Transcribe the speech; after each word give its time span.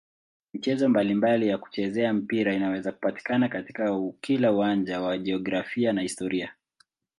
Michezo 0.53 0.89
mbalimbali 0.89 1.47
ya 1.47 1.57
kuchezea 1.57 2.13
mpira 2.13 2.53
inaweza 2.53 2.91
kupatikana 2.91 3.49
katika 3.49 4.01
kila 4.21 4.51
uwanja 4.53 5.01
wa 5.01 5.17
jiografia 5.17 5.93
na 5.93 6.01
historia. 6.01 6.53